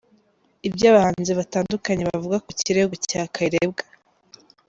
Ibyo 0.67 0.85
abahanzi 0.91 1.31
batandukanye 1.39 2.03
bavuga 2.09 2.37
ku 2.45 2.51
kirego 2.59 2.93
cya 3.09 3.21
Kayirebwa 3.33 3.83